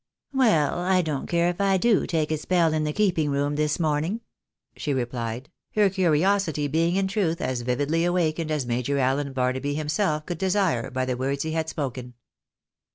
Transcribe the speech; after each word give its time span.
"Well, 0.33 0.79
I 0.79 1.03
don't 1.03 1.27
care 1.27 1.49
if 1.49 1.61
I 1.61 1.77
do 1.77 2.07
take 2.07 2.31
a 2.31 2.33
speU 2.35 2.73
in 2.73 2.85
the 2.85 2.91
keeping 2.91 3.29
room 3.29 3.55
this 3.55 3.79
morning," 3.79 4.21
she 4.75 4.95
repUed; 4.95 5.45
her 5.75 5.91
curiosity 5.91 6.67
being 6.67 6.95
in 6.95 7.07
truth 7.07 7.39
as 7.39 7.61
vividly 7.61 8.03
awakened 8.05 8.49
as 8.49 8.65
Major 8.65 8.95
AUen 8.97 9.31
Barnaby 9.31 9.75
himself 9.75 10.25
could 10.25 10.39
desire 10.39 10.89
by 10.89 11.05
the 11.05 11.17
words 11.17 11.43
he 11.43 11.51
had 11.51 11.69
spoken. 11.69 12.15